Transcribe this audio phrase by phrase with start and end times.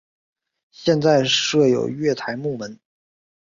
[0.71, 2.79] 现在设有月台幕门。